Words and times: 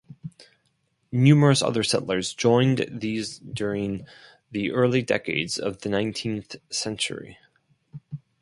Numerous 1.11 1.61
other 1.61 1.83
settlers 1.83 2.33
joined 2.33 2.87
these 2.89 3.37
during 3.37 4.07
the 4.49 4.71
early 4.71 5.03
decades 5.03 5.59
of 5.59 5.81
the 5.81 5.89
nineteenth 5.89 6.55
century. 6.71 7.37